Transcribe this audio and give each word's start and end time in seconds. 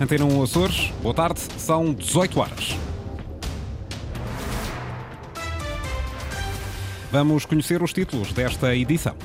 Antena 0.00 0.24
1 0.24 0.42
Açores, 0.44 0.92
boa 1.02 1.12
tarde, 1.12 1.40
são 1.58 1.92
18 1.92 2.38
horas. 2.38 2.76
Vamos 7.10 7.44
conhecer 7.44 7.82
os 7.82 7.92
títulos 7.92 8.32
desta 8.32 8.76
edição. 8.76 9.16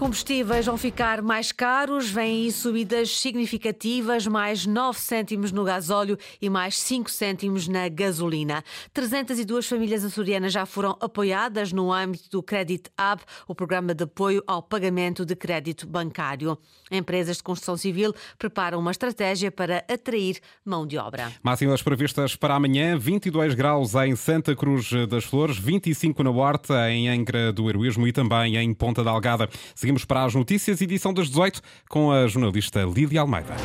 Combustíveis 0.00 0.64
vão 0.64 0.78
ficar 0.78 1.20
mais 1.20 1.52
caros, 1.52 2.08
vêm 2.08 2.44
aí 2.44 2.50
subidas 2.50 3.18
significativas, 3.18 4.26
mais 4.26 4.64
9 4.64 4.98
cêntimos 4.98 5.52
no 5.52 5.62
gasóleo 5.62 6.16
e 6.40 6.48
mais 6.48 6.78
5 6.78 7.10
cêntimos 7.10 7.68
na 7.68 7.86
gasolina. 7.86 8.64
302 8.94 9.68
famílias 9.68 10.02
açorianas 10.02 10.54
já 10.54 10.64
foram 10.64 10.96
apoiadas 11.02 11.70
no 11.70 11.92
âmbito 11.92 12.30
do 12.30 12.42
Credit 12.42 12.90
Hub, 12.98 13.20
o 13.46 13.54
programa 13.54 13.94
de 13.94 14.04
apoio 14.04 14.42
ao 14.46 14.62
pagamento 14.62 15.26
de 15.26 15.36
crédito 15.36 15.86
bancário. 15.86 16.56
Empresas 16.90 17.36
de 17.36 17.42
construção 17.42 17.76
civil 17.76 18.14
preparam 18.38 18.78
uma 18.78 18.92
estratégia 18.92 19.52
para 19.52 19.84
atrair 19.86 20.38
mão 20.64 20.86
de 20.86 20.96
obra. 20.96 21.30
Máximas 21.42 21.82
previstas 21.82 22.34
para 22.34 22.54
amanhã: 22.54 22.96
22 22.96 23.52
graus 23.52 23.94
em 23.96 24.16
Santa 24.16 24.56
Cruz 24.56 24.90
das 25.10 25.24
Flores, 25.24 25.58
25 25.58 26.22
na 26.22 26.30
Horta, 26.30 26.90
em 26.90 27.06
Angra 27.06 27.52
do 27.52 27.68
Heroísmo 27.68 28.08
e 28.08 28.12
também 28.12 28.56
em 28.56 28.72
Ponta 28.72 29.04
da 29.04 29.10
Algada. 29.10 29.46
Seguimos 29.90 30.04
para 30.04 30.24
as 30.24 30.36
notícias, 30.36 30.80
edição 30.80 31.12
das 31.12 31.26
18, 31.26 31.60
com 31.88 32.12
a 32.12 32.28
jornalista 32.28 32.84
Lídia 32.84 33.22
Almeida. 33.22 33.56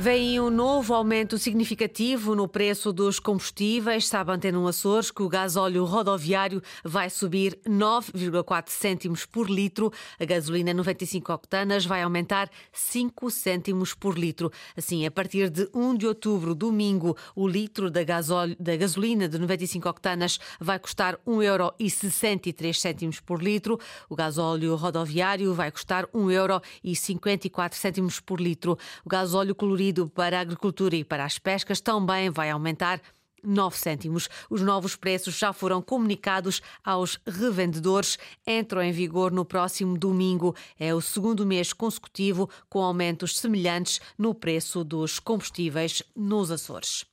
Vem 0.00 0.38
um 0.38 0.48
novo 0.48 0.94
aumento 0.94 1.36
significativo 1.38 2.36
no 2.36 2.46
preço 2.46 2.92
dos 2.92 3.18
combustíveis. 3.18 4.06
Sabe 4.06 4.30
Antena 4.30 4.68
Açores 4.68 5.10
que 5.10 5.24
o 5.24 5.28
gasóleo 5.28 5.84
rodoviário 5.84 6.62
vai 6.84 7.10
subir 7.10 7.58
9,4 7.66 8.68
cêntimos 8.68 9.26
por 9.26 9.50
litro. 9.50 9.92
A 10.20 10.24
gasolina 10.24 10.72
95 10.72 11.32
octanas 11.32 11.84
vai 11.84 12.00
aumentar 12.00 12.48
5 12.72 13.28
cêntimos 13.28 13.92
por 13.92 14.16
litro. 14.16 14.52
Assim, 14.76 15.04
a 15.04 15.10
partir 15.10 15.50
de 15.50 15.68
1 15.74 15.96
de 15.96 16.06
outubro, 16.06 16.54
domingo, 16.54 17.16
o 17.34 17.48
litro 17.48 17.90
da, 17.90 18.04
gasóleo, 18.04 18.54
da 18.60 18.76
gasolina 18.76 19.28
de 19.28 19.36
95 19.36 19.88
octanas 19.88 20.38
vai 20.60 20.78
custar 20.78 21.18
1,63 21.26 23.02
euro 23.02 23.20
por 23.26 23.42
litro. 23.42 23.80
O 24.08 24.14
gasóleo 24.14 24.76
rodoviário 24.76 25.52
vai 25.54 25.72
custar 25.72 26.06
1,54 26.14 27.98
euro 27.98 28.22
por 28.24 28.40
litro. 28.40 28.78
O 29.04 29.08
gasóleo 29.08 29.56
colorido 29.56 29.87
para 30.14 30.38
a 30.38 30.40
agricultura 30.40 30.96
e 30.96 31.04
para 31.04 31.24
as 31.24 31.38
pescas 31.38 31.80
também 31.80 32.30
vai 32.30 32.50
aumentar 32.50 33.00
9 33.42 33.76
cêntimos. 33.76 34.28
Os 34.50 34.62
novos 34.62 34.96
preços 34.96 35.38
já 35.38 35.52
foram 35.52 35.80
comunicados 35.80 36.60
aos 36.84 37.18
revendedores. 37.26 38.18
Entram 38.46 38.82
em 38.82 38.92
vigor 38.92 39.30
no 39.32 39.44
próximo 39.44 39.96
domingo. 39.96 40.54
É 40.78 40.94
o 40.94 41.00
segundo 41.00 41.46
mês 41.46 41.72
consecutivo 41.72 42.48
com 42.68 42.82
aumentos 42.82 43.38
semelhantes 43.38 44.00
no 44.16 44.34
preço 44.34 44.84
dos 44.84 45.18
combustíveis 45.18 46.02
nos 46.14 46.50
Açores. 46.50 47.04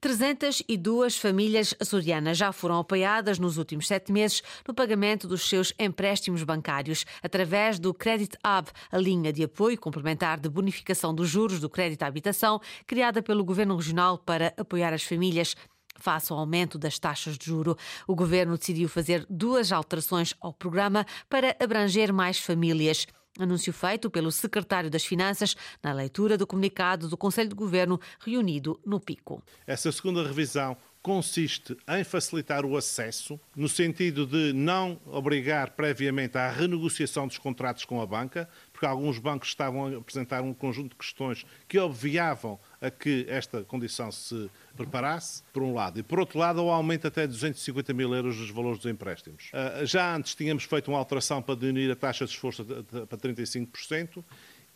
302 0.00 1.16
famílias 1.16 1.74
açorianas 1.80 2.36
já 2.38 2.52
foram 2.52 2.78
apoiadas 2.78 3.38
nos 3.38 3.58
últimos 3.58 3.86
sete 3.86 4.12
meses 4.12 4.42
no 4.66 4.74
pagamento 4.74 5.26
dos 5.26 5.48
seus 5.48 5.72
empréstimos 5.78 6.42
bancários 6.42 7.04
através 7.22 7.78
do 7.78 7.92
Credit 7.92 8.36
Hub, 8.36 8.68
a 8.90 8.98
linha 8.98 9.32
de 9.32 9.44
apoio 9.44 9.78
complementar 9.78 10.38
de 10.38 10.48
bonificação 10.48 11.14
dos 11.14 11.28
juros 11.28 11.60
do 11.60 11.68
crédito 11.68 12.02
à 12.02 12.06
habitação, 12.06 12.60
criada 12.86 13.22
pelo 13.22 13.44
Governo 13.44 13.76
Regional 13.76 14.18
para 14.18 14.52
apoiar 14.56 14.92
as 14.92 15.02
famílias 15.02 15.54
Face 15.96 16.32
ao 16.32 16.40
aumento 16.40 16.76
das 16.76 16.98
taxas 16.98 17.38
de 17.38 17.46
juro, 17.46 17.76
o 18.06 18.16
governo 18.16 18.58
decidiu 18.58 18.88
fazer 18.88 19.24
duas 19.30 19.70
alterações 19.70 20.34
ao 20.40 20.52
programa 20.52 21.06
para 21.28 21.56
abranger 21.60 22.12
mais 22.12 22.38
famílias. 22.38 23.06
Anúncio 23.38 23.72
feito 23.72 24.08
pelo 24.08 24.30
secretário 24.30 24.88
das 24.88 25.04
Finanças 25.04 25.56
na 25.82 25.92
leitura 25.92 26.38
do 26.38 26.46
comunicado 26.46 27.08
do 27.08 27.16
Conselho 27.16 27.48
de 27.48 27.54
Governo 27.54 28.00
reunido 28.20 28.78
no 28.86 29.00
Pico. 29.00 29.42
Essa 29.66 29.90
segunda 29.90 30.24
revisão 30.24 30.76
consiste 31.04 31.76
em 31.86 32.02
facilitar 32.02 32.64
o 32.64 32.78
acesso, 32.78 33.38
no 33.54 33.68
sentido 33.68 34.24
de 34.24 34.54
não 34.54 34.98
obrigar 35.04 35.72
previamente 35.72 36.38
à 36.38 36.48
renegociação 36.48 37.26
dos 37.26 37.36
contratos 37.36 37.84
com 37.84 38.00
a 38.00 38.06
banca, 38.06 38.48
porque 38.72 38.86
alguns 38.86 39.18
bancos 39.18 39.48
estavam 39.48 39.86
a 39.86 39.98
apresentar 39.98 40.40
um 40.40 40.54
conjunto 40.54 40.90
de 40.92 40.96
questões 40.96 41.44
que 41.68 41.78
obviavam 41.78 42.58
a 42.84 42.90
que 42.90 43.24
esta 43.28 43.62
condição 43.64 44.12
se 44.12 44.50
preparasse, 44.76 45.42
por 45.52 45.62
um 45.62 45.72
lado. 45.72 45.98
E, 45.98 46.02
por 46.02 46.20
outro 46.20 46.38
lado, 46.38 46.62
o 46.62 46.70
aumento 46.70 47.06
até 47.06 47.26
250 47.26 47.94
mil 47.94 48.14
euros 48.14 48.36
dos 48.36 48.50
valores 48.50 48.78
dos 48.78 48.90
empréstimos. 48.90 49.50
Ah, 49.52 49.84
já 49.84 50.14
antes 50.14 50.34
tínhamos 50.34 50.64
feito 50.64 50.88
uma 50.90 50.98
alteração 50.98 51.40
para 51.40 51.54
diminuir 51.54 51.90
a 51.90 51.96
taxa 51.96 52.24
de 52.24 52.32
esforço 52.32 52.64
para 52.64 53.18
35%. 53.18 54.22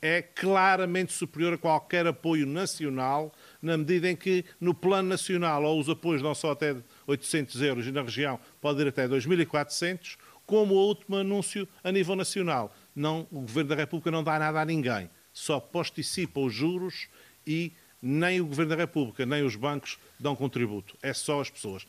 É 0.00 0.22
claramente 0.22 1.12
superior 1.12 1.54
a 1.54 1.58
qualquer 1.58 2.06
apoio 2.06 2.46
nacional, 2.46 3.32
na 3.60 3.76
medida 3.76 4.08
em 4.08 4.14
que 4.14 4.44
no 4.60 4.72
plano 4.72 5.08
nacional, 5.08 5.64
ou 5.64 5.78
os 5.78 5.90
apoios 5.90 6.22
não 6.22 6.34
só 6.34 6.52
até 6.52 6.76
800 7.06 7.60
euros 7.62 7.86
e 7.86 7.90
na 7.90 8.02
região 8.02 8.38
pode 8.60 8.80
ir 8.80 8.86
até 8.86 9.08
2.400, 9.08 10.16
como 10.46 10.74
o 10.74 10.86
último 10.86 11.16
anúncio 11.16 11.68
a 11.82 11.92
nível 11.92 12.16
nacional. 12.16 12.74
Não, 12.94 13.26
o 13.30 13.40
Governo 13.40 13.70
da 13.70 13.74
República 13.74 14.10
não 14.10 14.22
dá 14.22 14.38
nada 14.38 14.60
a 14.60 14.64
ninguém, 14.64 15.10
só 15.32 15.60
posticipa 15.60 16.40
os 16.40 16.54
juros 16.54 17.08
e 17.46 17.72
nem 18.00 18.40
o 18.40 18.46
Governo 18.46 18.70
da 18.70 18.76
República, 18.76 19.26
nem 19.26 19.42
os 19.44 19.56
bancos 19.56 19.98
dão 20.18 20.36
contributo. 20.36 20.96
É 21.02 21.12
só 21.12 21.40
as 21.40 21.50
pessoas. 21.50 21.86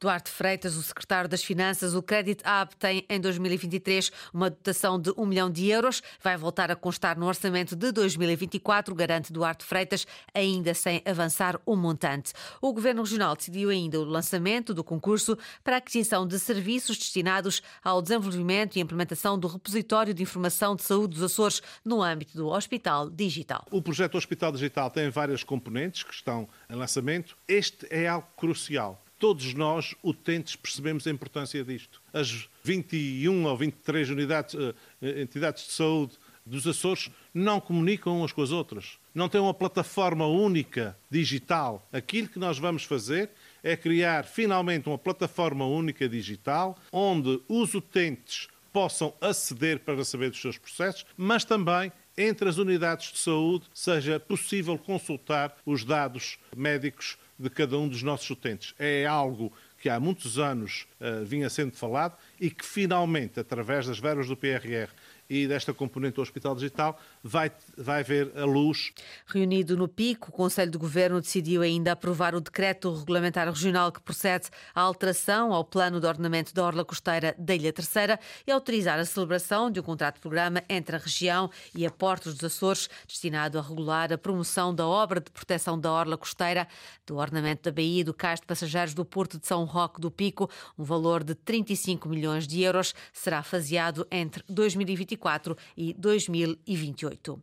Duarte 0.00 0.30
Freitas, 0.30 0.76
o 0.76 0.82
secretário 0.82 1.28
das 1.28 1.42
Finanças, 1.42 1.94
o 1.94 2.02
Credit 2.02 2.42
Hub 2.42 2.76
tem 2.76 3.04
em 3.08 3.20
2023 3.20 4.10
uma 4.32 4.50
dotação 4.50 5.00
de 5.00 5.12
1 5.16 5.26
milhão 5.26 5.50
de 5.50 5.68
euros. 5.68 6.02
Vai 6.22 6.36
voltar 6.36 6.70
a 6.70 6.76
constar 6.76 7.18
no 7.18 7.26
orçamento 7.26 7.74
de 7.74 7.92
2024, 7.92 8.94
garante 8.94 9.32
Duarte 9.32 9.64
Freitas, 9.64 10.06
ainda 10.34 10.74
sem 10.74 11.02
avançar 11.04 11.60
o 11.64 11.76
montante. 11.76 12.32
O 12.60 12.72
Governo 12.72 13.02
Regional 13.02 13.36
decidiu 13.36 13.70
ainda 13.70 14.00
o 14.00 14.04
lançamento 14.04 14.74
do 14.74 14.84
concurso 14.84 15.36
para 15.62 15.76
a 15.76 15.78
aquisição 15.78 16.26
de 16.26 16.38
serviços 16.38 16.98
destinados 16.98 17.62
ao 17.82 18.02
desenvolvimento 18.02 18.76
e 18.76 18.80
implementação 18.80 19.38
do 19.38 19.48
repositório 19.48 20.12
de 20.12 20.22
informação 20.22 20.76
de 20.76 20.82
saúde 20.82 21.14
dos 21.14 21.22
Açores 21.22 21.62
no 21.84 22.02
âmbito 22.02 22.36
do 22.36 22.48
Hospital 22.48 23.10
Digital. 23.10 23.64
O 23.70 23.82
projeto 23.82 24.16
Hospital 24.16 24.52
Digital 24.52 24.90
tem 24.90 25.10
várias 25.10 25.42
componentes 25.42 26.02
que 26.02 26.14
estão 26.14 26.48
em 26.68 26.74
lançamento. 26.74 27.36
Este 27.48 27.86
é 27.90 28.06
algo 28.06 28.26
crucial 28.36 29.05
Todos 29.18 29.54
nós, 29.54 29.94
utentes, 30.02 30.56
percebemos 30.56 31.06
a 31.06 31.10
importância 31.10 31.64
disto. 31.64 32.02
As 32.12 32.48
21 32.62 33.46
ou 33.46 33.56
23 33.56 34.10
unidades, 34.10 34.54
uh, 34.54 34.74
entidades 35.00 35.66
de 35.66 35.72
saúde 35.72 36.18
dos 36.44 36.66
Açores 36.66 37.10
não 37.34 37.60
comunicam 37.60 38.18
umas 38.18 38.32
com 38.32 38.42
as 38.42 38.52
outras. 38.52 38.98
Não 39.14 39.28
têm 39.28 39.40
uma 39.40 39.54
plataforma 39.54 40.26
única 40.26 40.96
digital. 41.10 41.88
Aquilo 41.92 42.28
que 42.28 42.38
nós 42.38 42.58
vamos 42.58 42.84
fazer 42.84 43.30
é 43.62 43.76
criar 43.76 44.24
finalmente 44.24 44.88
uma 44.88 44.98
plataforma 44.98 45.66
única 45.66 46.08
digital 46.08 46.78
onde 46.92 47.40
os 47.48 47.74
utentes 47.74 48.48
possam 48.72 49.14
aceder 49.20 49.80
para 49.80 50.04
saber 50.04 50.30
dos 50.30 50.40
seus 50.40 50.58
processos, 50.58 51.06
mas 51.16 51.44
também 51.44 51.90
entre 52.16 52.48
as 52.48 52.58
unidades 52.58 53.12
de 53.12 53.18
saúde 53.18 53.66
seja 53.74 54.20
possível 54.20 54.78
consultar 54.78 55.56
os 55.64 55.84
dados 55.84 56.38
médicos 56.54 57.18
de 57.38 57.50
cada 57.50 57.78
um 57.78 57.88
dos 57.88 58.02
nossos 58.02 58.28
utentes. 58.30 58.74
É 58.78 59.06
algo 59.06 59.52
que 59.78 59.88
há 59.88 60.00
muitos 60.00 60.38
anos 60.38 60.86
uh, 61.00 61.24
vinha 61.24 61.50
sendo 61.50 61.72
falado 61.72 62.16
e 62.40 62.50
que 62.50 62.64
finalmente, 62.64 63.38
através 63.38 63.86
das 63.86 63.98
verbas 63.98 64.26
do 64.26 64.36
PRR 64.36 64.90
e 65.28 65.46
desta 65.46 65.74
componente 65.74 66.16
do 66.16 66.22
Hospital 66.22 66.54
Digital 66.54 66.98
vai, 67.22 67.50
vai 67.76 68.02
ver 68.02 68.32
a 68.36 68.44
luz. 68.44 68.92
Reunido 69.26 69.76
no 69.76 69.88
Pico, 69.88 70.28
o 70.30 70.32
Conselho 70.32 70.70
de 70.70 70.78
Governo 70.78 71.20
decidiu 71.20 71.62
ainda 71.62 71.92
aprovar 71.92 72.34
o 72.34 72.40
decreto 72.40 72.94
regulamentar 72.94 73.48
regional 73.48 73.90
que 73.90 74.00
procede 74.00 74.48
à 74.74 74.80
alteração 74.80 75.52
ao 75.52 75.64
plano 75.64 76.00
de 76.00 76.06
ordenamento 76.06 76.54
da 76.54 76.64
Orla 76.64 76.84
Costeira 76.84 77.34
da 77.38 77.54
Ilha 77.54 77.72
Terceira 77.72 78.18
e 78.46 78.50
autorizar 78.50 78.98
a 78.98 79.04
celebração 79.04 79.70
de 79.70 79.80
um 79.80 79.82
contrato 79.82 80.16
de 80.16 80.20
programa 80.20 80.62
entre 80.68 80.96
a 80.96 80.98
região 80.98 81.50
e 81.74 81.84
a 81.84 81.90
Portos 81.90 82.34
dos 82.34 82.44
Açores, 82.44 82.88
destinado 83.06 83.58
a 83.58 83.62
regular 83.62 84.12
a 84.12 84.18
promoção 84.18 84.74
da 84.74 84.86
obra 84.86 85.20
de 85.20 85.30
proteção 85.30 85.78
da 85.78 85.90
Orla 85.90 86.16
Costeira, 86.16 86.68
do 87.06 87.16
ordenamento 87.16 87.64
da 87.64 87.72
Baía 87.72 88.00
e 88.00 88.04
do 88.04 88.14
Cais 88.14 88.40
de 88.40 88.46
Passageiros 88.46 88.94
do 88.94 89.04
Porto 89.04 89.38
de 89.38 89.46
São 89.46 89.64
Roque 89.64 90.00
do 90.00 90.10
Pico, 90.10 90.48
um 90.78 90.84
valor 90.84 91.24
de 91.24 91.34
35 91.34 92.08
milhões 92.08 92.46
de 92.46 92.62
euros, 92.62 92.94
será 93.12 93.42
faseado 93.42 94.06
entre 94.10 94.42
2024 94.48 95.15
2024 95.16 95.56
e 95.76 95.94
2028. 95.94 97.42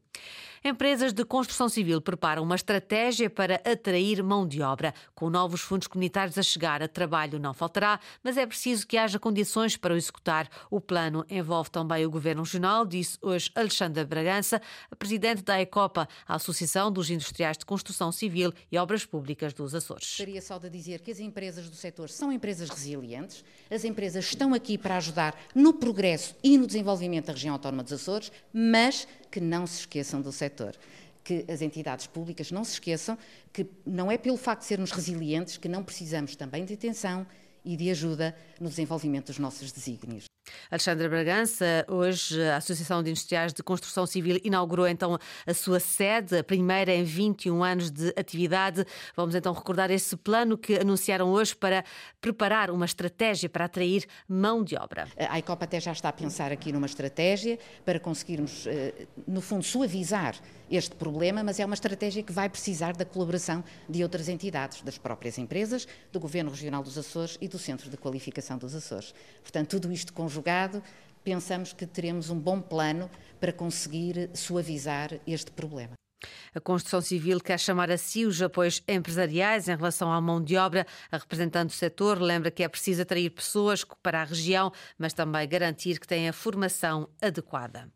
Empresas 0.65 1.11
de 1.11 1.25
construção 1.25 1.67
civil 1.67 1.99
preparam 1.99 2.41
uma 2.41 2.55
estratégia 2.55 3.29
para 3.29 3.55
atrair 3.69 4.23
mão 4.23 4.47
de 4.47 4.61
obra. 4.61 4.93
Com 5.13 5.29
novos 5.29 5.59
fundos 5.59 5.89
comunitários 5.89 6.37
a 6.37 6.41
chegar, 6.41 6.81
a 6.81 6.87
trabalho 6.87 7.37
não 7.37 7.53
faltará, 7.53 7.99
mas 8.23 8.37
é 8.37 8.45
preciso 8.45 8.87
que 8.87 8.97
haja 8.97 9.19
condições 9.19 9.75
para 9.75 9.93
o 9.93 9.97
executar. 9.97 10.49
O 10.71 10.79
plano 10.79 11.25
envolve 11.29 11.69
também 11.69 12.05
o 12.05 12.09
Governo 12.09 12.43
Regional, 12.43 12.85
disse 12.85 13.17
hoje 13.21 13.51
Alexandra 13.53 14.05
Bragança, 14.05 14.61
presidente 14.97 15.43
da 15.43 15.59
ECOPA, 15.59 16.07
a 16.25 16.35
Associação 16.35 16.89
dos 16.89 17.09
Industriais 17.09 17.57
de 17.57 17.65
Construção 17.65 18.09
Civil 18.09 18.53
e 18.71 18.77
Obras 18.77 19.05
Públicas 19.05 19.53
dos 19.53 19.75
Açores. 19.75 20.07
Gostaria 20.07 20.41
só 20.41 20.57
de 20.57 20.69
dizer 20.69 21.01
que 21.01 21.11
as 21.11 21.19
empresas 21.19 21.69
do 21.69 21.75
setor 21.75 22.07
são 22.07 22.31
empresas 22.31 22.69
resilientes, 22.69 23.43
as 23.69 23.83
empresas 23.83 24.23
estão 24.23 24.53
aqui 24.53 24.77
para 24.77 24.95
ajudar 24.95 25.35
no 25.53 25.73
progresso 25.73 26.37
e 26.41 26.57
no 26.57 26.65
desenvolvimento 26.65 27.25
da 27.25 27.33
região 27.33 27.51
autónoma 27.51 27.83
dos 27.83 27.91
Açores, 27.91 28.31
mas 28.53 29.05
que 29.29 29.41
não 29.41 29.67
se 29.67 29.79
esqueçam 29.79 30.21
do 30.21 30.31
setor 30.31 30.52
que 31.23 31.45
as 31.47 31.61
entidades 31.61 32.05
públicas 32.05 32.51
não 32.51 32.63
se 32.63 32.73
esqueçam 32.73 33.17
que 33.51 33.65
não 33.85 34.11
é 34.11 34.17
pelo 34.17 34.37
facto 34.37 34.61
de 34.61 34.67
sermos 34.67 34.91
resilientes 34.91 35.57
que 35.57 35.69
não 35.69 35.83
precisamos 35.83 36.35
também 36.35 36.65
de 36.65 36.73
atenção 36.73 37.25
e 37.63 37.77
de 37.77 37.89
ajuda 37.89 38.35
no 38.59 38.69
desenvolvimento 38.69 39.27
dos 39.27 39.39
nossos 39.39 39.71
desígnios. 39.71 40.25
Alexandra 40.71 41.09
Bragança, 41.09 41.85
hoje 41.87 42.41
a 42.43 42.57
Associação 42.57 43.03
de 43.03 43.09
Industriais 43.09 43.53
de 43.53 43.61
Construção 43.61 44.05
Civil 44.05 44.39
inaugurou 44.43 44.87
então 44.87 45.17
a 45.45 45.53
sua 45.53 45.79
sede, 45.79 46.37
a 46.37 46.43
primeira 46.43 46.93
em 46.93 47.03
21 47.03 47.63
anos 47.63 47.91
de 47.91 48.09
atividade. 48.17 48.85
Vamos 49.15 49.35
então 49.35 49.53
recordar 49.53 49.91
esse 49.91 50.15
plano 50.15 50.57
que 50.57 50.77
anunciaram 50.79 51.29
hoje 51.29 51.55
para 51.55 51.83
preparar 52.21 52.71
uma 52.71 52.85
estratégia 52.85 53.49
para 53.49 53.65
atrair 53.65 54.05
mão 54.27 54.63
de 54.63 54.75
obra. 54.75 55.07
A 55.17 55.39
ICOP 55.39 55.63
até 55.63 55.79
já 55.79 55.91
está 55.91 56.09
a 56.09 56.13
pensar 56.13 56.51
aqui 56.51 56.71
numa 56.71 56.85
estratégia 56.85 57.59
para 57.85 57.99
conseguirmos, 57.99 58.65
eh, 58.67 59.07
no 59.27 59.41
fundo, 59.41 59.63
suavizar 59.63 60.35
este 60.69 60.95
problema, 60.95 61.43
mas 61.43 61.59
é 61.59 61.65
uma 61.65 61.75
estratégia 61.75 62.23
que 62.23 62.31
vai 62.31 62.49
precisar 62.49 62.93
da 62.93 63.05
colaboração 63.05 63.63
de 63.87 64.01
outras 64.01 64.27
entidades, 64.27 64.81
das 64.81 64.97
próprias 64.97 65.37
empresas, 65.37 65.87
do 66.11 66.19
Governo 66.19 66.49
Regional 66.49 66.81
dos 66.81 66.97
Açores 66.97 67.37
e 67.39 67.47
do 67.47 67.59
Centro 67.59 67.89
de 67.89 67.97
Qualificação 67.97 68.57
dos 68.57 68.73
Açores. 68.73 69.13
Portanto, 69.41 69.69
tudo 69.69 69.91
isto 69.91 70.13
conjugado, 70.13 70.52
pensamos 71.23 71.73
que 71.73 71.85
teremos 71.85 72.29
um 72.29 72.39
bom 72.39 72.61
plano 72.61 73.09
para 73.39 73.53
conseguir 73.53 74.29
suavizar 74.33 75.19
este 75.25 75.51
problema. 75.51 75.93
A 76.55 76.59
construção 76.59 77.01
civil 77.01 77.39
quer 77.39 77.59
chamar 77.59 77.89
a 77.89 77.97
si 77.97 78.25
os 78.25 78.41
apoios 78.41 78.81
empresariais 78.87 79.67
em 79.67 79.75
relação 79.75 80.11
à 80.11 80.19
mão 80.21 80.41
de 80.41 80.55
obra. 80.55 80.85
A 81.11 81.17
representante 81.17 81.67
do 81.67 81.77
setor 81.77 82.21
lembra 82.21 82.51
que 82.51 82.63
é 82.63 82.67
preciso 82.67 83.01
atrair 83.01 83.29
pessoas 83.29 83.83
para 84.01 84.21
a 84.21 84.23
região, 84.23 84.71
mas 84.97 85.13
também 85.13 85.47
garantir 85.47 85.99
que 85.99 86.07
têm 86.07 86.29
a 86.29 86.33
formação 86.33 87.09
adequada. 87.21 87.89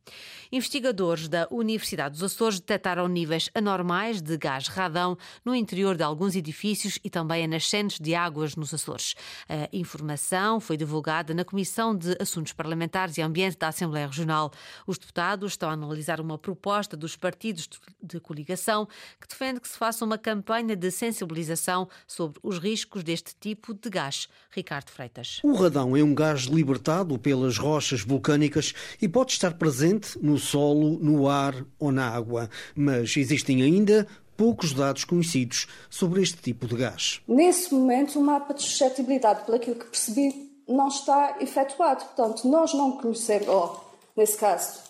Investigadores 0.51 1.27
da 1.27 1.47
Universidade 1.51 2.13
dos 2.13 2.23
Açores 2.23 2.59
detectaram 2.59 3.07
níveis 3.07 3.49
anormais 3.53 4.21
de 4.21 4.37
gás 4.37 4.67
radão 4.67 5.17
no 5.43 5.53
interior 5.53 5.95
de 5.95 6.03
alguns 6.03 6.35
edifícios 6.35 6.99
e 7.03 7.09
também 7.09 7.47
nascentes 7.47 7.99
de 7.99 8.15
águas 8.15 8.55
nos 8.55 8.73
Açores. 8.73 9.15
A 9.49 9.69
informação 9.71 10.59
foi 10.59 10.77
divulgada 10.77 11.33
na 11.33 11.45
Comissão 11.45 11.95
de 11.95 12.15
Assuntos 12.19 12.53
Parlamentares 12.53 13.17
e 13.17 13.21
Ambiente 13.21 13.57
da 13.57 13.67
Assembleia 13.67 14.07
Regional. 14.07 14.51
Os 14.85 14.97
deputados 14.97 15.53
estão 15.53 15.69
a 15.69 15.73
analisar 15.73 16.19
uma 16.19 16.37
proposta 16.37 16.95
dos 16.95 17.15
partidos 17.15 17.69
de 18.01 18.16
de 18.17 18.23
coligação, 18.23 18.87
que 19.19 19.27
defende 19.27 19.59
que 19.59 19.67
se 19.67 19.77
faça 19.77 20.03
uma 20.03 20.17
campanha 20.17 20.75
de 20.75 20.91
sensibilização 20.91 21.87
sobre 22.05 22.39
os 22.43 22.59
riscos 22.59 23.03
deste 23.03 23.35
tipo 23.39 23.73
de 23.73 23.89
gás. 23.89 24.27
Ricardo 24.51 24.89
Freitas. 24.89 25.39
O 25.43 25.53
radão 25.53 25.95
é 25.95 26.03
um 26.03 26.13
gás 26.13 26.41
libertado 26.41 27.17
pelas 27.17 27.57
rochas 27.57 28.01
vulcânicas 28.01 28.73
e 29.01 29.07
pode 29.07 29.31
estar 29.31 29.53
presente 29.53 30.17
no 30.21 30.37
solo, 30.37 30.97
no 30.99 31.29
ar 31.29 31.55
ou 31.79 31.91
na 31.91 32.09
água. 32.09 32.49
Mas 32.75 33.15
existem 33.15 33.61
ainda 33.61 34.07
poucos 34.35 34.71
dados 34.73 35.03
conhecidos 35.03 35.67
sobre 35.89 36.21
este 36.21 36.37
tipo 36.37 36.67
de 36.67 36.75
gás. 36.75 37.21
Nesse 37.27 37.73
momento, 37.73 38.19
o 38.19 38.23
mapa 38.23 38.53
de 38.53 38.61
suscetibilidade, 38.61 39.45
pelo 39.45 39.59
que 39.59 39.73
percebi, 39.73 40.47
não 40.67 40.87
está 40.87 41.37
efetuado. 41.39 42.05
Portanto, 42.05 42.47
nós 42.47 42.73
não 42.73 42.93
conhecemos, 42.93 43.47
oh, 43.47 43.79
nesse 44.15 44.37
caso, 44.37 44.86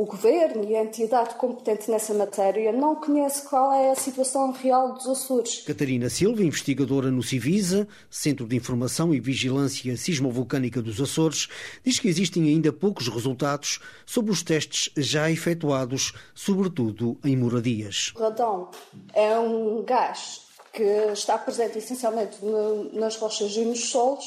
o 0.00 0.06
governo 0.06 0.64
e 0.64 0.74
a 0.74 0.82
entidade 0.82 1.34
competente 1.34 1.90
nessa 1.90 2.14
matéria 2.14 2.72
não 2.72 2.96
conhece 2.96 3.46
qual 3.46 3.70
é 3.70 3.90
a 3.90 3.94
situação 3.94 4.50
real 4.50 4.94
dos 4.94 5.06
Açores. 5.06 5.60
Catarina 5.60 6.08
Silva, 6.08 6.42
investigadora 6.42 7.10
no 7.10 7.22
Civisa, 7.22 7.86
Centro 8.08 8.46
de 8.46 8.56
Informação 8.56 9.12
e 9.12 9.20
Vigilância 9.20 9.94
Sismovolcânica 9.98 10.80
dos 10.80 10.98
Açores, 11.02 11.48
diz 11.84 11.98
que 11.98 12.08
existem 12.08 12.44
ainda 12.44 12.72
poucos 12.72 13.08
resultados 13.08 13.78
sobre 14.06 14.32
os 14.32 14.42
testes 14.42 14.90
já 14.96 15.30
efetuados, 15.30 16.14
sobretudo 16.34 17.18
em 17.22 17.36
moradias. 17.36 18.14
O 18.16 18.20
radão 18.20 18.70
é 19.12 19.38
um 19.38 19.82
gás 19.82 20.46
que 20.72 20.82
está 21.12 21.36
presente 21.36 21.76
essencialmente 21.76 22.38
nas 22.94 23.16
rochas 23.16 23.54
e 23.54 23.66
nos 23.66 23.90
solos, 23.90 24.24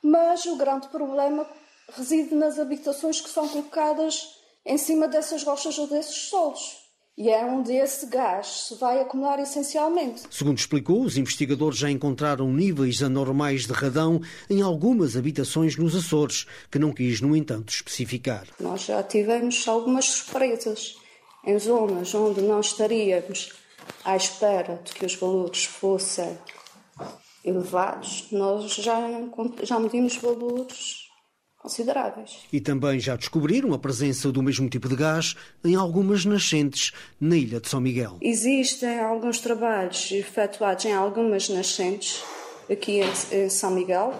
mas 0.00 0.46
o 0.46 0.54
grande 0.54 0.86
problema 0.90 1.44
reside 1.92 2.36
nas 2.36 2.56
habitações 2.56 3.20
que 3.20 3.28
são 3.28 3.48
colocadas 3.48 4.36
em 4.66 4.76
cima 4.76 5.06
dessas 5.06 5.44
rochas 5.44 5.78
ou 5.78 5.86
desses 5.86 6.28
solos. 6.28 6.84
E 7.16 7.30
é 7.30 7.42
onde 7.46 7.72
esse 7.72 8.04
gás 8.06 8.66
se 8.68 8.74
vai 8.74 9.00
acumular 9.00 9.38
essencialmente. 9.38 10.24
Segundo 10.30 10.58
explicou, 10.58 11.00
os 11.00 11.16
investigadores 11.16 11.78
já 11.78 11.90
encontraram 11.90 12.52
níveis 12.52 13.02
anormais 13.02 13.66
de 13.66 13.72
radão 13.72 14.20
em 14.50 14.60
algumas 14.60 15.16
habitações 15.16 15.78
nos 15.78 15.96
Açores, 15.96 16.46
que 16.70 16.78
não 16.78 16.92
quis, 16.92 17.22
no 17.22 17.34
entanto, 17.34 17.70
especificar. 17.70 18.46
Nós 18.60 18.82
já 18.82 19.02
tivemos 19.02 19.66
algumas 19.66 20.04
surpresas 20.04 20.96
em 21.46 21.58
zonas 21.58 22.14
onde 22.14 22.42
não 22.42 22.60
estaríamos 22.60 23.50
à 24.04 24.14
espera 24.14 24.82
de 24.84 24.92
que 24.92 25.06
os 25.06 25.14
valores 25.14 25.64
fossem 25.64 26.36
elevados. 27.42 28.26
Nós 28.30 28.70
já, 28.74 29.00
já 29.62 29.78
medimos 29.78 30.16
valores 30.16 31.05
consideráveis. 31.66 32.38
E 32.52 32.60
também 32.60 33.00
já 33.00 33.16
descobriram 33.16 33.74
a 33.74 33.78
presença 33.78 34.30
do 34.30 34.40
mesmo 34.40 34.68
tipo 34.68 34.88
de 34.88 34.94
gás 34.94 35.34
em 35.64 35.74
algumas 35.74 36.24
nascentes 36.24 36.92
na 37.20 37.36
ilha 37.36 37.60
de 37.60 37.68
São 37.68 37.80
Miguel. 37.80 38.18
Existem 38.22 39.00
alguns 39.00 39.40
trabalhos 39.40 40.12
efetuados 40.12 40.84
em 40.84 40.94
algumas 40.94 41.48
nascentes 41.48 42.22
aqui 42.70 43.00
em 43.32 43.50
São 43.50 43.72
Miguel 43.72 44.14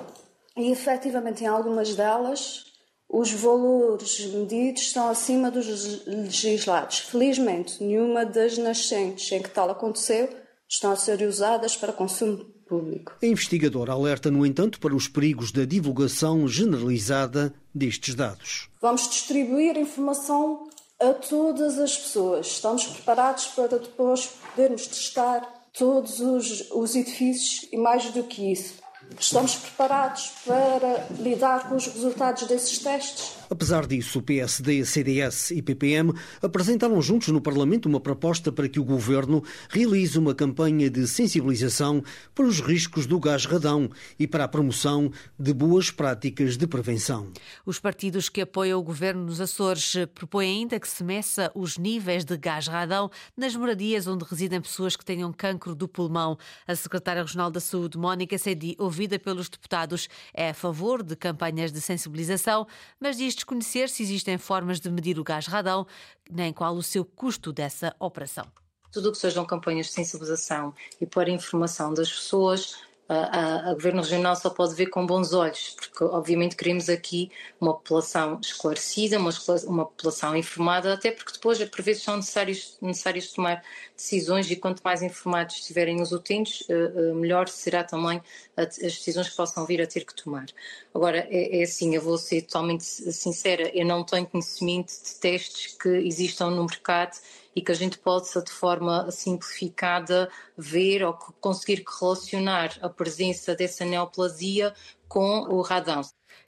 e 0.56 0.72
efetivamente 0.72 1.44
em 1.44 1.46
algumas 1.46 1.94
delas 1.94 2.64
os 3.08 3.30
valores 3.30 4.26
medidos 4.26 4.82
estão 4.82 5.08
acima 5.08 5.48
dos 5.48 6.04
legislados. 6.04 6.98
Felizmente, 6.98 7.80
nenhuma 7.82 8.26
das 8.26 8.58
nascentes 8.58 9.30
em 9.30 9.40
que 9.40 9.50
tal 9.50 9.70
aconteceu 9.70 10.28
estão 10.68 10.90
a 10.90 10.96
ser 10.96 11.22
usadas 11.22 11.76
para 11.76 11.92
consumo 11.92 12.55
público. 12.68 13.12
A 13.22 13.26
investigadora 13.26 13.92
alerta, 13.92 14.30
no 14.30 14.44
entanto, 14.44 14.80
para 14.80 14.94
os 14.94 15.08
perigos 15.08 15.52
da 15.52 15.64
divulgação 15.64 16.46
generalizada 16.48 17.54
destes 17.74 18.14
dados. 18.14 18.68
Vamos 18.80 19.08
distribuir 19.08 19.76
informação 19.76 20.68
a 21.00 21.12
todas 21.12 21.78
as 21.78 21.96
pessoas. 21.96 22.46
Estamos 22.46 22.86
preparados 22.86 23.46
para 23.48 23.78
depois 23.78 24.26
podermos 24.26 24.86
testar 24.86 25.40
todos 25.72 26.20
os, 26.20 26.70
os 26.70 26.94
edifícios 26.94 27.68
e 27.70 27.76
mais 27.76 28.10
do 28.10 28.24
que 28.24 28.52
isso. 28.52 28.74
Estamos 29.18 29.54
preparados 29.54 30.32
para 30.44 31.06
lidar 31.20 31.68
com 31.68 31.76
os 31.76 31.86
resultados 31.86 32.42
desses 32.48 32.78
testes? 32.78 33.32
Apesar 33.48 33.86
disso, 33.86 34.18
o 34.18 34.22
PSD, 34.22 34.84
CDS 34.84 35.52
e 35.52 35.62
PPM 35.62 36.12
apresentaram 36.42 37.00
juntos 37.00 37.28
no 37.28 37.40
Parlamento 37.40 37.86
uma 37.86 38.00
proposta 38.00 38.50
para 38.50 38.68
que 38.68 38.80
o 38.80 38.84
governo 38.84 39.42
realize 39.68 40.18
uma 40.18 40.34
campanha 40.34 40.90
de 40.90 41.06
sensibilização 41.06 42.02
para 42.34 42.44
os 42.44 42.60
riscos 42.60 43.06
do 43.06 43.20
gás 43.20 43.44
radão 43.44 43.88
e 44.18 44.26
para 44.26 44.44
a 44.44 44.48
promoção 44.48 45.12
de 45.38 45.52
boas 45.52 45.90
práticas 45.90 46.56
de 46.56 46.66
prevenção. 46.66 47.30
Os 47.64 47.78
partidos 47.78 48.28
que 48.28 48.40
apoiam 48.40 48.80
o 48.80 48.82
governo 48.82 49.24
nos 49.24 49.40
Açores 49.40 49.94
propõem 50.14 50.58
ainda 50.58 50.80
que 50.80 50.88
se 50.88 51.04
meça 51.04 51.52
os 51.54 51.78
níveis 51.78 52.24
de 52.24 52.36
gás 52.36 52.66
radão 52.66 53.10
nas 53.36 53.54
moradias 53.54 54.06
onde 54.06 54.24
residem 54.24 54.60
pessoas 54.60 54.96
que 54.96 55.04
tenham 55.04 55.32
cancro 55.32 55.74
do 55.74 55.86
pulmão. 55.86 56.36
A 56.66 56.74
secretária 56.74 57.22
regional 57.22 57.50
da 57.50 57.60
Saúde, 57.60 57.96
Mónica 57.96 58.36
Sedi, 58.38 58.74
ouvida 58.78 59.18
pelos 59.18 59.48
deputados, 59.48 60.08
é 60.34 60.50
a 60.50 60.54
favor 60.54 61.02
de 61.02 61.14
campanhas 61.14 61.70
de 61.70 61.80
sensibilização, 61.80 62.66
mas 63.00 63.16
diz 63.16 63.35
desconhecer 63.36 63.88
se 63.88 64.02
existem 64.02 64.36
formas 64.36 64.80
de 64.80 64.90
medir 64.90 65.18
o 65.18 65.24
gás 65.24 65.46
radão, 65.46 65.86
nem 66.30 66.52
qual 66.52 66.74
o 66.74 66.82
seu 66.82 67.04
custo 67.04 67.52
dessa 67.52 67.94
operação. 68.00 68.46
Tudo 68.90 69.10
o 69.10 69.12
que 69.12 69.18
sejam 69.18 69.44
campanhas 69.44 69.86
de 69.86 69.92
sensibilização 69.92 70.74
e 71.00 71.06
para 71.06 71.30
informação 71.30 71.92
das 71.94 72.10
pessoas, 72.10 72.76
a, 73.08 73.70
a, 73.70 73.74
Governo 73.74 74.02
Regional 74.02 74.34
só 74.34 74.50
pode 74.50 74.74
ver 74.74 74.86
com 74.86 75.06
bons 75.06 75.32
olhos, 75.32 75.76
porque 75.76 76.02
obviamente 76.02 76.56
queremos 76.56 76.88
aqui 76.88 77.30
uma 77.60 77.72
população 77.72 78.40
esclarecida, 78.40 79.18
uma, 79.18 79.30
uma 79.66 79.86
população 79.86 80.36
informada, 80.36 80.92
até 80.92 81.12
porque 81.12 81.32
depois, 81.32 81.62
por 81.64 81.82
vezes, 81.82 82.02
são 82.02 82.16
necessários, 82.16 82.76
necessários 82.82 83.32
tomar 83.32 83.62
decisões 83.96 84.50
e 84.50 84.56
quanto 84.56 84.80
mais 84.82 85.02
informados 85.02 85.56
estiverem 85.56 86.02
os 86.02 86.10
utentes, 86.10 86.66
melhor 87.14 87.48
será 87.48 87.84
também 87.84 88.20
as 88.56 88.76
decisões 88.76 89.28
que 89.28 89.36
possam 89.36 89.64
vir 89.64 89.80
a 89.80 89.86
ter 89.86 90.04
que 90.04 90.14
tomar. 90.14 90.46
Agora, 90.92 91.26
é, 91.30 91.60
é 91.60 91.62
assim, 91.62 91.94
eu 91.94 92.02
vou 92.02 92.18
ser 92.18 92.42
totalmente 92.42 92.84
sincera, 92.84 93.70
eu 93.72 93.86
não 93.86 94.02
tenho 94.02 94.26
conhecimento 94.26 94.88
de 94.88 95.14
testes 95.20 95.76
que 95.76 95.88
existam 95.88 96.50
no 96.50 96.64
mercado 96.64 97.16
e 97.56 97.62
que 97.62 97.72
a 97.72 97.74
gente 97.74 97.96
possa, 97.96 98.42
de 98.42 98.50
forma 98.50 99.10
simplificada, 99.10 100.30
ver 100.58 101.02
ou 101.02 101.14
conseguir 101.40 101.82
relacionar 101.98 102.76
a 102.82 102.88
presença 102.90 103.54
dessa 103.54 103.82
neoplasia 103.82 104.74
com 105.08 105.40
o 105.48 105.62
radão. 105.62 106.02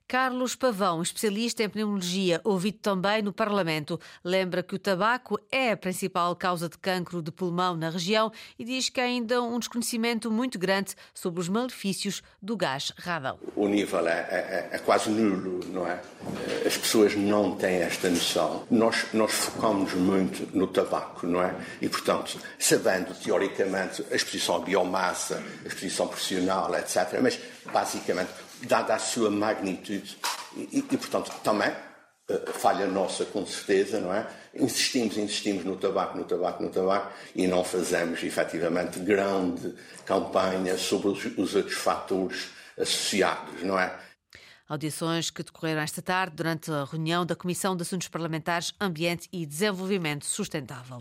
Carlos 0.08 0.56
Pavão, 0.56 1.02
especialista 1.02 1.62
em 1.62 1.68
pneumologia, 1.68 2.40
ouvido 2.42 2.78
também 2.78 3.20
no 3.20 3.30
Parlamento, 3.30 4.00
lembra 4.24 4.62
que 4.62 4.74
o 4.74 4.78
tabaco 4.78 5.38
é 5.52 5.72
a 5.72 5.76
principal 5.76 6.34
causa 6.34 6.66
de 6.66 6.78
cancro 6.78 7.20
de 7.20 7.30
pulmão 7.30 7.76
na 7.76 7.90
região 7.90 8.32
e 8.58 8.64
diz 8.64 8.88
que 8.88 9.02
há 9.02 9.04
ainda 9.04 9.42
um 9.42 9.58
desconhecimento 9.58 10.30
muito 10.30 10.58
grande 10.58 10.94
sobre 11.12 11.42
os 11.42 11.48
malefícios 11.50 12.22
do 12.40 12.56
gás 12.56 12.90
radão. 12.96 13.38
O 13.54 13.68
nível 13.68 14.08
é, 14.08 14.20
é, 14.30 14.68
é 14.72 14.78
quase 14.78 15.10
nulo, 15.10 15.60
não 15.70 15.86
é? 15.86 16.00
As 16.66 16.78
pessoas 16.78 17.14
não 17.14 17.54
têm 17.54 17.82
esta 17.82 18.08
noção. 18.08 18.64
Nós, 18.70 19.12
nós 19.12 19.30
focamos 19.30 19.92
muito 19.92 20.48
no 20.56 20.66
tabaco, 20.68 21.26
não 21.26 21.42
é? 21.42 21.54
E, 21.82 21.88
portanto, 21.88 22.38
sabendo 22.58 23.12
teoricamente 23.12 24.02
a 24.10 24.16
exposição 24.16 24.56
à 24.56 24.60
biomassa, 24.60 25.44
a 25.66 25.68
exposição 25.68 26.08
profissional, 26.08 26.74
etc., 26.74 27.20
mas 27.20 27.38
basicamente 27.70 28.47
dada 28.62 28.94
a 28.94 28.98
sua 28.98 29.30
magnitude. 29.30 30.18
E, 30.56 30.78
e 30.78 30.96
portanto, 30.96 31.32
também, 31.42 31.70
uh, 31.70 32.52
falha 32.52 32.86
nossa, 32.86 33.24
com 33.24 33.44
certeza, 33.46 34.00
não 34.00 34.12
é? 34.14 34.26
Insistimos, 34.54 35.16
insistimos 35.16 35.64
no 35.64 35.76
tabaco, 35.76 36.16
no 36.16 36.24
tabaco, 36.24 36.62
no 36.62 36.70
tabaco 36.70 37.12
e 37.34 37.46
não 37.46 37.62
fazemos, 37.62 38.22
efetivamente, 38.22 38.98
grande 38.98 39.74
campanha 40.04 40.76
sobre 40.76 41.08
os, 41.08 41.24
os 41.36 41.54
outros 41.54 41.76
fatores 41.76 42.48
associados, 42.78 43.62
não 43.62 43.78
é? 43.78 43.92
Audições 44.68 45.30
que 45.30 45.42
decorreram 45.42 45.80
esta 45.80 46.02
tarde 46.02 46.36
durante 46.36 46.70
a 46.70 46.84
reunião 46.84 47.24
da 47.24 47.34
Comissão 47.34 47.74
de 47.74 47.80
Assuntos 47.80 48.06
Parlamentares, 48.08 48.74
Ambiente 48.78 49.26
e 49.32 49.46
Desenvolvimento 49.46 50.26
Sustentável. 50.26 50.98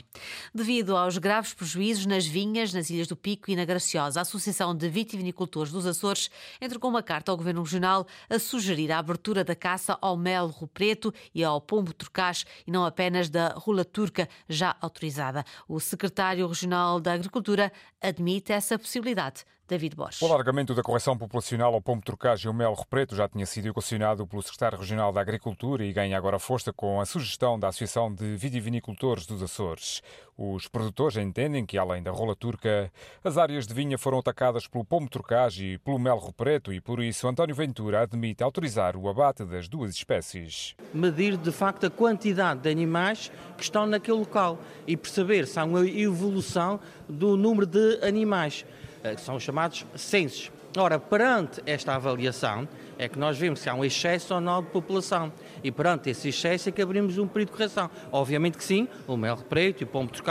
Devido 0.55 0.95
aos 0.95 1.17
graves 1.17 1.53
prejuízos 1.53 2.05
nas 2.05 2.25
vinhas, 2.25 2.73
nas 2.73 2.89
Ilhas 2.89 3.07
do 3.07 3.17
Pico 3.17 3.51
e 3.51 3.57
na 3.57 3.65
Graciosa, 3.65 4.19
a 4.19 4.21
Associação 4.21 4.73
de 4.73 4.87
Vitivinicultores 4.87 5.69
dos 5.69 5.85
Açores 5.85 6.31
entregou 6.61 6.89
uma 6.89 7.03
carta 7.03 7.29
ao 7.29 7.35
Governo 7.35 7.61
Regional 7.61 8.07
a 8.29 8.39
sugerir 8.39 8.89
a 8.89 8.99
abertura 8.99 9.43
da 9.43 9.53
caça 9.53 9.97
ao 10.01 10.15
mel 10.15 10.49
preto 10.73 11.13
e 11.35 11.43
ao 11.43 11.59
pombo 11.59 11.91
turcaz 11.91 12.45
e 12.65 12.71
não 12.71 12.85
apenas 12.85 13.29
da 13.29 13.49
rula 13.49 13.83
turca 13.83 14.29
já 14.47 14.77
autorizada. 14.79 15.43
O 15.67 15.77
secretário 15.81 16.47
regional 16.47 17.01
da 17.01 17.11
Agricultura 17.11 17.69
admite 18.01 18.53
essa 18.53 18.79
possibilidade 18.79 19.43
David 19.67 19.95
Bosch. 19.95 20.21
O 20.21 20.25
alargamento 20.25 20.73
da 20.73 20.81
correção 20.81 21.17
populacional 21.17 21.73
ao 21.73 21.81
pombo 21.81 22.03
trocagem 22.03 22.45
e 22.45 22.47
ao 22.47 22.53
mel 22.53 22.73
repreto 22.73 23.15
já 23.15 23.27
tinha 23.27 23.45
sido 23.45 23.67
equacionado 23.67 24.25
pelo 24.25 24.41
secretário 24.41 24.77
regional 24.77 25.11
da 25.11 25.19
Agricultura 25.19 25.83
e 25.83 25.91
ganha 25.91 26.17
agora 26.17 26.39
força 26.39 26.71
com 26.71 27.01
a 27.01 27.05
sugestão 27.05 27.59
da 27.59 27.67
Associação 27.67 28.13
de 28.13 28.35
Vitivinicultores 28.37 29.25
dos 29.25 29.43
Açores. 29.43 30.01
Os 30.37 30.67
produtores 30.67 31.17
entendem 31.17 31.65
que, 31.65 31.77
além 31.77 32.03
da 32.03 32.11
rola 32.11 32.35
turca, 32.35 32.91
as 33.23 33.37
áreas 33.37 33.65
de 33.65 33.73
vinha 33.73 33.97
foram 33.97 34.19
atacadas 34.19 34.67
pelo 34.67 34.85
pombo 34.85 35.09
trocagem 35.09 35.73
e 35.73 35.77
pelo 35.79 35.97
mel 35.97 36.19
repreto 36.19 36.71
e, 36.71 36.79
por 36.79 37.01
isso, 37.01 37.27
António 37.27 37.55
Ventura 37.55 38.01
admite 38.01 38.43
autorizar 38.43 38.95
o 38.95 39.09
abate 39.09 39.43
das 39.43 39.67
duas 39.67 39.95
espécies. 39.95 40.75
Medir, 40.93 41.35
de 41.37 41.51
facto, 41.51 41.87
a 41.87 41.89
quantidade 41.89 42.61
de 42.61 42.69
animais 42.69 43.31
que 43.57 43.63
estão 43.63 43.87
naquele 43.87 44.19
local 44.19 44.59
e 44.85 44.95
perceber 44.95 45.47
se 45.47 45.59
há 45.59 45.65
uma 45.65 45.85
evolução 45.87 46.79
do 47.09 47.35
número 47.35 47.65
de 47.65 47.99
animais. 48.05 48.63
Eh, 49.07 49.15
que 49.15 49.21
são 49.21 49.35
os 49.35 49.43
chamados 49.43 49.85
censos. 49.95 50.51
Ora, 50.77 50.99
perante 50.99 51.61
esta 51.65 51.95
avaliação, 51.95 52.67
é 52.99 53.07
que 53.07 53.17
nós 53.17 53.37
vemos 53.37 53.61
se 53.61 53.69
há 53.69 53.73
um 53.73 53.85
excesso 53.85 54.33
ou 54.33 54.41
não 54.41 54.61
de 54.61 54.69
população. 54.69 55.31
E 55.63 55.71
perante 55.71 56.09
esse 56.09 56.29
excesso 56.29 56.69
é 56.69 56.71
que 56.71 56.81
abrimos 56.81 57.17
um 57.17 57.27
período 57.27 57.49
de 57.49 57.57
correção. 57.57 57.89
Obviamente 58.11 58.57
que 58.57 58.63
sim, 58.63 58.87
o 59.07 59.15
mel 59.15 59.37
preto 59.37 59.81
e 59.81 59.85
o 59.85 59.87
pombo 59.87 60.11
de 60.11 60.21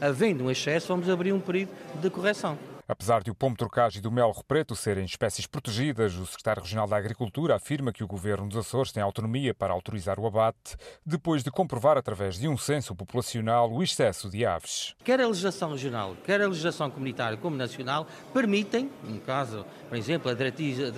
havendo 0.00 0.44
um 0.44 0.50
excesso, 0.50 0.88
vamos 0.88 1.08
abrir 1.08 1.32
um 1.32 1.40
período 1.40 1.70
de 2.00 2.10
correção. 2.10 2.58
Apesar 2.86 3.22
de 3.22 3.30
o 3.30 3.34
pombo 3.34 3.56
trocage 3.56 3.98
e 3.98 4.02
do 4.02 4.12
mel 4.12 4.30
repreto 4.30 4.76
serem 4.76 5.06
espécies 5.06 5.46
protegidas, 5.46 6.14
o 6.16 6.26
secretário 6.26 6.62
regional 6.62 6.86
da 6.86 6.98
Agricultura 6.98 7.56
afirma 7.56 7.90
que 7.90 8.04
o 8.04 8.06
governo 8.06 8.46
dos 8.46 8.58
Açores 8.58 8.92
tem 8.92 9.02
autonomia 9.02 9.54
para 9.54 9.72
autorizar 9.72 10.20
o 10.20 10.26
abate, 10.26 10.76
depois 11.04 11.42
de 11.42 11.50
comprovar 11.50 11.96
através 11.96 12.38
de 12.38 12.46
um 12.46 12.58
censo 12.58 12.94
populacional 12.94 13.72
o 13.72 13.82
excesso 13.82 14.28
de 14.28 14.44
aves. 14.44 14.94
Quer 15.02 15.18
a 15.18 15.26
legislação 15.26 15.72
regional, 15.72 16.14
quer 16.26 16.42
a 16.42 16.46
legislação 16.46 16.90
comunitária 16.90 17.38
como 17.38 17.56
nacional 17.56 18.06
permitem, 18.34 18.90
no 19.02 19.18
caso, 19.20 19.64
por 19.88 19.96
exemplo, 19.96 20.30
a 20.30 20.34
diretiva, 20.34 20.92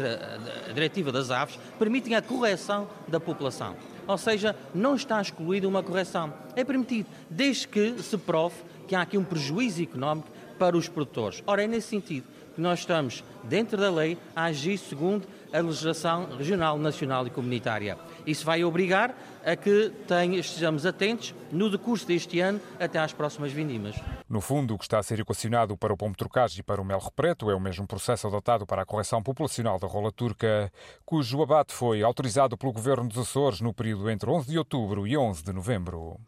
a 0.68 0.72
diretiva 0.72 1.12
das 1.12 1.30
aves, 1.30 1.56
permitem 1.78 2.16
a 2.16 2.22
correção 2.22 2.88
da 3.06 3.20
população. 3.20 3.76
Ou 4.08 4.18
seja, 4.18 4.56
não 4.74 4.96
está 4.96 5.20
excluída 5.22 5.68
uma 5.68 5.84
correção. 5.84 6.34
É 6.56 6.64
permitido, 6.64 7.08
desde 7.30 7.68
que 7.68 8.02
se 8.02 8.18
prove 8.18 8.56
que 8.86 8.94
há 8.94 9.02
aqui 9.02 9.18
um 9.18 9.24
prejuízo 9.24 9.82
económico 9.82 10.35
para 10.58 10.76
os 10.76 10.88
produtores. 10.88 11.42
Ora, 11.46 11.64
é 11.64 11.66
nesse 11.66 11.88
sentido 11.88 12.26
que 12.54 12.60
nós 12.60 12.80
estamos, 12.80 13.22
dentro 13.44 13.76
da 13.76 13.90
lei, 13.90 14.16
a 14.34 14.44
agir 14.44 14.78
segundo 14.78 15.26
a 15.52 15.60
legislação 15.60 16.26
regional, 16.36 16.78
nacional 16.78 17.26
e 17.26 17.30
comunitária. 17.30 17.98
Isso 18.26 18.44
vai 18.44 18.64
obrigar 18.64 19.14
a 19.44 19.54
que 19.54 19.92
tenha, 20.08 20.38
estejamos 20.38 20.84
atentos 20.84 21.34
no 21.52 21.70
decurso 21.70 22.06
deste 22.06 22.40
ano 22.40 22.60
até 22.80 22.98
às 22.98 23.12
próximas 23.12 23.52
vindimas. 23.52 23.94
No 24.28 24.40
fundo, 24.40 24.74
o 24.74 24.78
que 24.78 24.82
está 24.82 24.98
a 24.98 25.02
ser 25.04 25.20
equacionado 25.20 25.76
para 25.76 25.92
o 25.92 25.96
pombo 25.96 26.16
trocage 26.16 26.58
e 26.58 26.62
para 26.62 26.82
o 26.82 26.84
mel 26.84 26.98
repreto 26.98 27.48
é 27.48 27.54
o 27.54 27.60
mesmo 27.60 27.86
processo 27.86 28.26
adotado 28.26 28.66
para 28.66 28.82
a 28.82 28.84
correção 28.84 29.22
populacional 29.22 29.78
da 29.78 29.86
rola 29.86 30.10
turca, 30.10 30.72
cujo 31.04 31.40
abate 31.40 31.72
foi 31.72 32.02
autorizado 32.02 32.58
pelo 32.58 32.72
governo 32.72 33.08
dos 33.08 33.18
Açores 33.18 33.60
no 33.60 33.72
período 33.72 34.10
entre 34.10 34.28
11 34.28 34.48
de 34.48 34.58
outubro 34.58 35.06
e 35.06 35.16
11 35.16 35.44
de 35.44 35.52
novembro. 35.52 36.18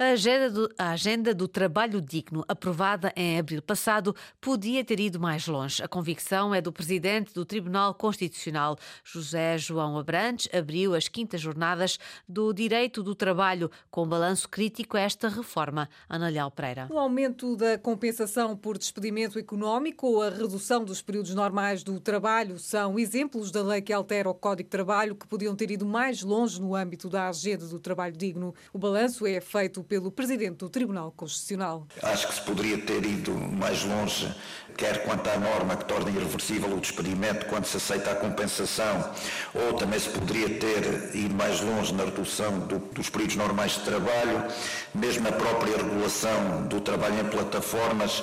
A 0.00 0.10
agenda, 0.10 0.48
do, 0.48 0.72
a 0.78 0.90
agenda 0.90 1.34
do 1.34 1.48
trabalho 1.48 2.00
digno, 2.00 2.44
aprovada 2.46 3.12
em 3.16 3.36
abril 3.36 3.60
passado, 3.60 4.14
podia 4.40 4.84
ter 4.84 5.00
ido 5.00 5.18
mais 5.18 5.48
longe. 5.48 5.82
A 5.82 5.88
convicção 5.88 6.54
é 6.54 6.60
do 6.60 6.72
presidente 6.72 7.34
do 7.34 7.44
Tribunal 7.44 7.92
Constitucional. 7.94 8.78
José 9.02 9.58
João 9.58 9.98
Abrantes 9.98 10.48
abriu 10.54 10.94
as 10.94 11.08
quintas 11.08 11.40
jornadas 11.40 11.98
do 12.28 12.52
direito 12.52 13.02
do 13.02 13.12
trabalho, 13.12 13.68
com 13.90 14.04
um 14.04 14.08
balanço 14.08 14.48
crítico 14.48 14.96
a 14.96 15.00
esta 15.00 15.28
reforma. 15.28 15.88
Ana 16.08 16.28
Leal 16.28 16.52
Pereira. 16.52 16.86
O 16.90 16.98
aumento 16.98 17.37
da 17.38 17.78
compensação 17.78 18.56
por 18.56 18.76
despedimento 18.76 19.38
económico 19.38 20.08
ou 20.08 20.22
a 20.22 20.30
redução 20.30 20.84
dos 20.84 21.00
períodos 21.00 21.34
normais 21.34 21.84
do 21.84 22.00
trabalho 22.00 22.58
são 22.58 22.98
exemplos 22.98 23.52
da 23.52 23.62
lei 23.62 23.80
que 23.80 23.92
altera 23.92 24.28
o 24.28 24.34
Código 24.34 24.66
de 24.66 24.70
Trabalho 24.70 25.14
que 25.14 25.26
podiam 25.26 25.54
ter 25.54 25.70
ido 25.70 25.86
mais 25.86 26.22
longe 26.22 26.60
no 26.60 26.74
âmbito 26.74 27.08
da 27.08 27.28
agenda 27.28 27.66
do 27.66 27.78
trabalho 27.78 28.16
digno. 28.16 28.52
O 28.72 28.78
balanço 28.78 29.24
é 29.26 29.40
feito 29.40 29.84
pelo 29.84 30.10
Presidente 30.10 30.56
do 30.56 30.68
Tribunal 30.68 31.12
Constitucional. 31.12 31.86
Acho 32.02 32.26
que 32.26 32.34
se 32.34 32.42
poderia 32.42 32.78
ter 32.78 33.04
ido 33.04 33.32
mais 33.32 33.84
longe, 33.84 34.34
quer 34.78 35.02
quanto 35.02 35.28
à 35.28 35.36
norma 35.36 35.76
que 35.76 35.84
torna 35.84 36.08
irreversível 36.08 36.72
o 36.72 36.80
despedimento 36.80 37.46
quando 37.46 37.66
se 37.66 37.76
aceita 37.76 38.12
a 38.12 38.14
compensação, 38.14 39.10
ou 39.52 39.74
também 39.74 39.98
se 39.98 40.08
poderia 40.08 40.48
ter 40.48 41.10
ido 41.14 41.34
mais 41.34 41.60
longe 41.60 41.92
na 41.92 42.04
redução 42.04 42.60
do, 42.60 42.78
dos 42.78 43.10
períodos 43.10 43.34
normais 43.34 43.72
de 43.72 43.80
trabalho, 43.80 44.44
mesmo 44.94 45.24
na 45.24 45.32
própria 45.32 45.76
regulação 45.76 46.62
do 46.68 46.80
trabalho 46.80 47.20
em 47.20 47.24
plataformas 47.24 48.22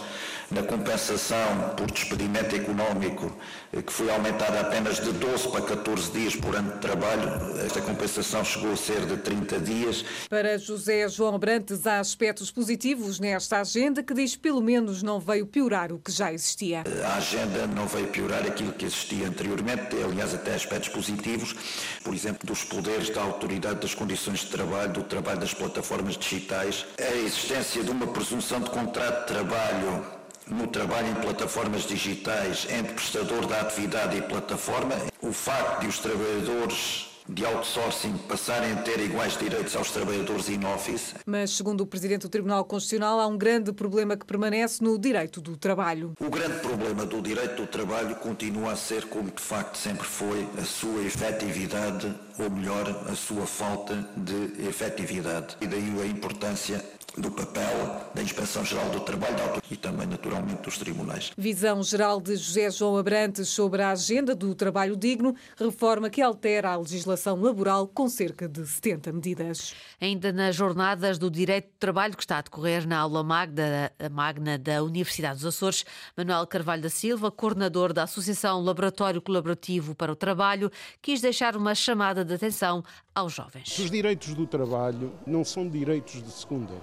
na 0.52 0.64
compensação 0.64 1.74
por 1.75 1.90
despedimento 1.92 2.56
económico, 2.56 3.32
eh, 3.74 3.82
que 3.82 3.92
foi 3.92 4.10
aumentada 4.12 4.60
apenas 4.60 5.00
de 5.00 5.12
12 5.12 5.50
para 5.50 5.62
14 5.62 6.12
dias 6.12 6.36
por 6.36 6.56
ano 6.56 6.74
de 6.74 6.80
trabalho. 6.80 7.60
Esta 7.66 7.82
compensação 7.82 8.44
chegou 8.44 8.74
a 8.74 8.78
ser 8.78 9.06
de 9.06 9.18
30 9.18 9.60
dias. 9.60 10.06
Para 10.30 10.58
José 10.58 11.08
João 11.10 11.38
Brantes, 11.40 11.86
há 11.88 12.00
aspectos 12.00 12.52
positivos 12.52 13.20
nesta 13.20 13.62
agenda 13.62 14.04
que 14.04 14.14
diz 14.14 14.36
pelo 14.36 14.62
menos 14.62 15.02
não 15.02 15.20
veio 15.20 15.46
piorar 15.46 15.92
o 15.92 16.00
que 16.00 16.12
já 16.12 16.32
existia. 16.32 16.84
A 17.04 17.18
agenda 17.18 17.68
não 17.68 17.88
veio 17.88 18.08
piorar 18.08 18.46
aquilo 18.46 18.74
que 18.74 18.86
existia 18.86 19.28
anteriormente, 19.28 19.96
aliás, 20.04 20.34
até 20.34 20.54
aspectos 20.54 20.90
positivos, 20.90 21.56
por 22.04 22.14
exemplo, 22.14 22.48
dos 22.48 22.64
poderes 22.64 23.10
da 23.10 23.22
autoridade 23.22 23.80
das 23.80 23.94
condições 23.94 24.40
de 24.40 24.48
trabalho, 24.48 24.94
do 24.94 25.04
trabalho 25.04 25.40
das 25.40 25.54
plataformas 25.54 26.18
digitais, 26.18 26.86
a 27.00 27.16
existência 27.16 27.84
de 27.84 27.92
uma 27.92 28.08
presunção 28.08 28.60
de 28.60 28.70
contrato 28.70 29.22
de 29.22 29.34
trabalho 29.34 30.14
no 30.48 30.68
trabalho 30.68 31.10
em 31.10 31.16
plataformas 31.16 31.84
digitais 31.84 32.68
entre 32.70 32.94
prestador 32.94 33.46
da 33.48 33.62
atividade 33.62 34.18
e 34.18 34.22
plataforma, 34.22 34.96
o 35.22 35.32
facto 35.32 35.82
de 35.82 35.88
os 35.88 36.00
trabalhadores 36.00 37.16
de 37.28 37.44
outsourcing 37.44 38.14
passarem 38.30 38.72
a 38.74 38.75
ter 38.78 39.00
iguais 39.00 39.36
direitos 39.38 39.75
aos 39.75 39.92
trabalhadores 39.92 40.48
in-office. 40.48 41.16
Mas, 41.25 41.52
segundo 41.52 41.82
o 41.82 41.88
Presidente 41.88 42.22
do 42.22 42.30
Tribunal 42.30 42.64
Constitucional, 42.66 43.20
há 43.20 43.28
um 43.28 43.38
grande 43.38 43.74
problema 43.74 44.16
que 44.16 44.25
permanece 44.25 44.84
no 44.84 44.98
direito 44.98 45.42
do 45.42 45.58
trabalho. 45.58 46.14
O 46.20 46.30
grande 46.30 46.60
problema 46.60 47.06
do 47.06 47.22
direito 47.22 47.56
do 47.56 47.68
trabalho 47.68 48.16
continua 48.18 48.74
a 48.74 48.75
ser, 48.75 49.06
como 49.06 49.32
de 49.32 49.42
facto 49.42 49.75
sempre 49.75 50.06
foi, 50.06 50.48
a 50.58 50.64
sua 50.64 51.02
efetividade, 51.02 52.14
ou 52.38 52.50
melhor, 52.50 52.88
a 53.10 53.16
sua 53.16 53.48
falta 53.48 54.08
de 54.16 54.68
efetividade. 54.68 55.58
E 55.60 55.68
daí 55.68 56.00
a 56.02 56.06
importância 56.06 56.84
do 57.17 57.31
papel 57.31 58.12
da 58.13 58.22
Inspeção-Geral 58.22 58.89
do 58.89 59.00
Trabalho 59.00 59.62
e 59.69 59.75
também, 59.77 60.05
naturalmente, 60.07 60.62
dos 60.62 60.77
tribunais. 60.77 61.31
Visão 61.38 61.81
geral 61.81 62.19
de 62.19 62.36
José 62.36 62.69
João 62.69 62.98
Abrantes 62.98 63.48
sobre 63.50 63.81
a 63.81 63.91
agenda 63.91 64.36
do 64.36 64.53
trabalho 64.53 64.95
digno, 64.98 65.36
reforma 65.57 66.10
que 66.10 66.22
altera 66.22 66.72
a 66.72 66.77
legislação 66.77 67.39
laboral 67.39 67.88
com 67.88 68.10
cerca 68.10 68.48
de 68.48 68.65
70 68.65 69.13
medidas. 69.13 69.74
Ainda 70.00 70.31
nas 70.34 70.55
jornadas 70.55 71.17
do 71.17 71.29
direito 71.31 71.67
do 71.67 71.79
trabalho 71.79 72.15
que 72.15 72.24
está 72.24 72.39
a 72.39 72.41
decorrer 72.41 72.88
na 72.88 73.00
aula 73.00 73.24
magna, 73.24 73.91
magna 74.12 74.57
da 74.57 74.84
Universidade 74.84 75.36
dos 75.36 75.45
Açores, 75.45 75.86
Manuel 76.17 76.45
Carvalho 76.48 76.81
da 76.81 76.89
Silva, 76.89 77.31
coordenador 77.31 77.93
da 77.93 78.03
Associação 78.03 78.62
Laboratório 78.62 79.22
Colaborativo 79.22 79.95
para 79.95 80.12
o 80.12 80.15
Trabalho, 80.15 80.72
quis 81.01 81.22
deixar 81.22 81.55
uma 81.55 81.74
chamada 81.74 82.25
de 82.25 82.34
atenção 82.34 82.84
aos 83.13 83.34
jovens. 83.34 83.77
Os 83.79 83.89
direitos 83.89 84.34
do 84.34 84.45
trabalho 84.45 85.13
não 85.25 85.43
são 85.43 85.67
direitos 85.69 86.22
de 86.22 86.31
segunda 86.31 86.74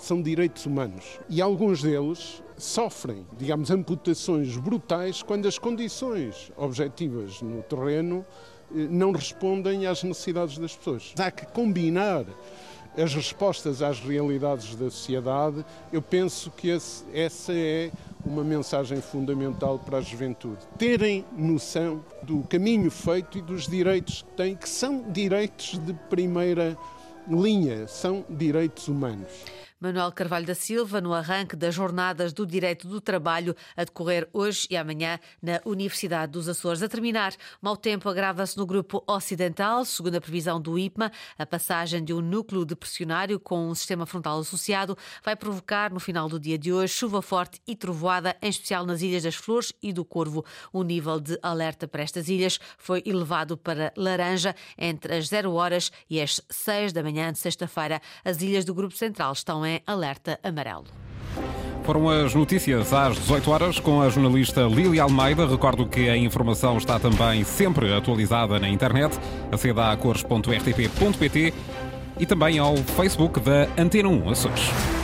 são 0.00 0.20
direitos 0.22 0.66
humanos 0.66 1.18
e 1.28 1.40
alguns 1.40 1.82
deles 1.82 2.42
sofrem, 2.56 3.26
digamos, 3.38 3.70
amputações 3.70 4.56
brutais 4.56 5.22
quando 5.22 5.46
as 5.46 5.58
condições 5.58 6.52
objetivas 6.56 7.40
no 7.40 7.62
terreno 7.62 8.24
eh, 8.74 8.86
não 8.90 9.12
respondem 9.12 9.86
às 9.86 10.02
necessidades 10.02 10.58
das 10.58 10.76
pessoas. 10.76 11.14
Há 11.18 11.30
que 11.30 11.46
combinar 11.46 12.26
as 12.96 13.14
respostas 13.14 13.82
às 13.82 14.00
realidades 14.00 14.74
da 14.74 14.90
sociedade. 14.90 15.64
Eu 15.92 16.02
penso 16.02 16.50
que 16.50 16.68
esse, 16.68 17.04
essa 17.12 17.52
é 17.52 17.90
uma 18.24 18.44
mensagem 18.44 19.00
fundamental 19.00 19.78
para 19.78 19.98
a 19.98 20.00
juventude. 20.00 20.58
Terem 20.76 21.24
noção 21.36 22.04
do 22.22 22.42
caminho 22.42 22.90
feito 22.90 23.38
e 23.38 23.42
dos 23.42 23.66
direitos 23.66 24.22
que 24.22 24.36
têm, 24.36 24.56
que 24.56 24.68
são 24.68 25.02
direitos 25.10 25.78
de 25.78 25.94
primeira 26.10 26.76
linha, 27.28 27.86
são 27.86 28.24
direitos 28.28 28.88
humanos. 28.88 29.28
Manuel 29.82 30.12
Carvalho 30.12 30.44
da 30.44 30.54
Silva, 30.54 31.00
no 31.00 31.14
arranque 31.14 31.56
das 31.56 31.74
Jornadas 31.74 32.34
do 32.34 32.46
Direito 32.46 32.86
do 32.86 33.00
Trabalho, 33.00 33.56
a 33.74 33.82
decorrer 33.82 34.28
hoje 34.30 34.66
e 34.68 34.76
amanhã 34.76 35.18
na 35.40 35.58
Universidade 35.64 36.32
dos 36.32 36.50
Açores. 36.50 36.82
A 36.82 36.88
terminar, 36.88 37.32
mau 37.62 37.78
tempo 37.78 38.06
agrava-se 38.06 38.58
no 38.58 38.66
grupo 38.66 39.02
ocidental, 39.06 39.82
segundo 39.86 40.16
a 40.16 40.20
previsão 40.20 40.60
do 40.60 40.78
IPMA. 40.78 41.10
A 41.38 41.46
passagem 41.46 42.04
de 42.04 42.12
um 42.12 42.20
núcleo 42.20 42.66
depressionário 42.66 43.40
com 43.40 43.70
um 43.70 43.74
sistema 43.74 44.04
frontal 44.04 44.38
associado 44.40 44.98
vai 45.24 45.34
provocar, 45.34 45.90
no 45.90 45.98
final 45.98 46.28
do 46.28 46.38
dia 46.38 46.58
de 46.58 46.70
hoje, 46.70 46.92
chuva 46.92 47.22
forte 47.22 47.58
e 47.66 47.74
trovoada, 47.74 48.36
em 48.42 48.50
especial 48.50 48.84
nas 48.84 49.00
Ilhas 49.00 49.22
das 49.22 49.34
Flores 49.34 49.72
e 49.82 49.94
do 49.94 50.04
Corvo. 50.04 50.44
O 50.74 50.82
nível 50.82 51.18
de 51.18 51.38
alerta 51.42 51.88
para 51.88 52.02
estas 52.02 52.28
ilhas 52.28 52.60
foi 52.76 53.02
elevado 53.06 53.56
para 53.56 53.94
laranja 53.96 54.54
entre 54.76 55.16
as 55.16 55.28
0 55.28 55.54
horas 55.54 55.90
e 56.10 56.20
as 56.20 56.38
6 56.50 56.92
da 56.92 57.02
manhã 57.02 57.32
de 57.32 57.38
sexta-feira. 57.38 57.98
As 58.22 58.42
ilhas 58.42 58.66
do 58.66 58.74
Grupo 58.74 58.94
Central 58.94 59.32
estão 59.32 59.64
em 59.64 59.69
é 59.70 59.82
alerta 59.86 60.38
amarelo. 60.42 60.84
Foram 61.84 62.08
as 62.08 62.34
notícias 62.34 62.92
às 62.92 63.16
18 63.16 63.50
horas 63.50 63.78
com 63.78 64.02
a 64.02 64.08
jornalista 64.08 64.62
Lili 64.62 65.00
Almeida. 65.00 65.46
Recordo 65.46 65.86
que 65.86 66.08
a 66.08 66.16
informação 66.16 66.76
está 66.76 66.98
também 66.98 67.44
sempre 67.44 67.94
atualizada 67.94 68.58
na 68.58 68.68
internet, 68.68 69.18
a 69.50 69.96
cores.rtp.pt 69.96 71.54
e 72.18 72.26
também 72.26 72.58
ao 72.58 72.76
Facebook 72.76 73.40
da 73.40 73.66
Antena 73.80 74.08
1 74.08 74.30
Açores. 74.30 74.99